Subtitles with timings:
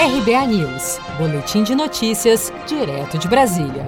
[0.00, 3.84] RBA News, Boletim de Notícias, direto de Brasília.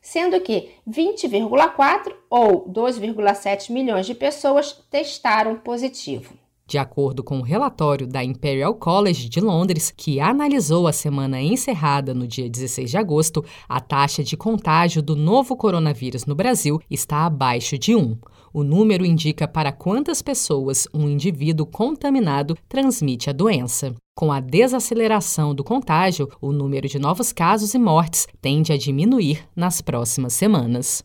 [0.00, 6.41] Sendo que 20,4 ou 2,7 milhões de pessoas testaram positivo.
[6.72, 11.38] De acordo com o um relatório da Imperial College de Londres, que analisou a semana
[11.38, 16.80] encerrada no dia 16 de agosto, a taxa de contágio do novo coronavírus no Brasil
[16.90, 18.16] está abaixo de 1.
[18.54, 23.94] O número indica para quantas pessoas um indivíduo contaminado transmite a doença.
[24.16, 29.46] Com a desaceleração do contágio, o número de novos casos e mortes tende a diminuir
[29.54, 31.04] nas próximas semanas.